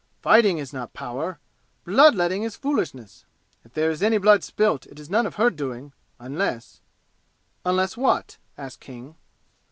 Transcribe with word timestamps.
Fighting 0.23 0.57
is 0.57 0.73
not 0.73 0.95
power! 0.95 1.37
Blood 1.85 2.15
letting 2.15 2.41
is 2.41 2.55
foolishness. 2.55 3.23
If 3.63 3.75
there 3.75 3.91
is 3.91 4.01
any 4.01 4.17
blood 4.17 4.43
spilt 4.43 4.87
it 4.87 4.99
is 4.99 5.11
none 5.11 5.27
of 5.27 5.35
her 5.35 5.51
doing 5.51 5.93
unless" 6.17 6.81
"Unless 7.67 7.97
what?" 7.97 8.39
asked 8.57 8.79
King. 8.79 9.13